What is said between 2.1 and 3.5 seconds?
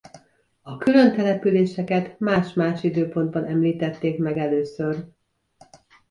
más-más időpontban